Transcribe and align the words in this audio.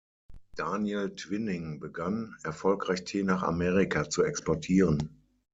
Daniel 0.57 1.13
Twining 1.13 1.79
begann, 1.79 2.35
erfolgreich 2.43 3.03
Tee 3.03 3.21
nach 3.21 3.43
Amerika 3.43 4.09
zu 4.09 4.23
exportieren. 4.23 5.21